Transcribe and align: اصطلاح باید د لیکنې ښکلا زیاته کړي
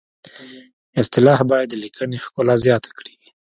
اصطلاح 1.01 1.39
باید 1.49 1.67
د 1.69 1.75
لیکنې 1.83 2.17
ښکلا 2.25 2.55
زیاته 2.65 2.89
کړي 2.97 3.15